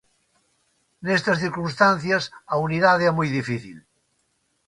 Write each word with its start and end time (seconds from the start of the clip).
Nestas 1.05 1.37
circunstancias 1.43 2.23
a 2.53 2.55
unidade 2.67 3.03
é 3.05 3.11
moi 3.17 3.29
difícil. 3.37 3.77